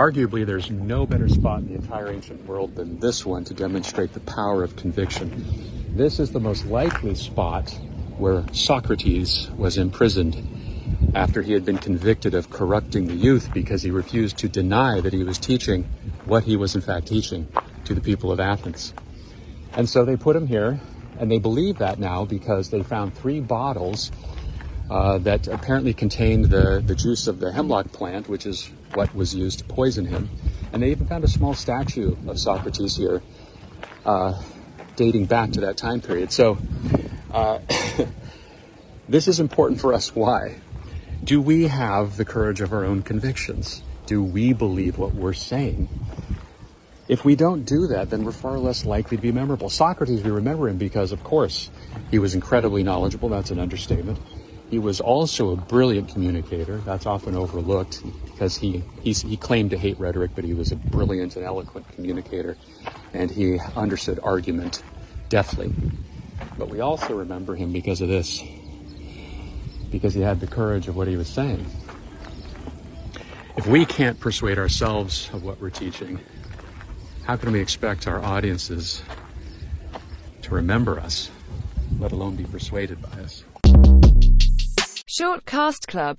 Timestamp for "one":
3.26-3.44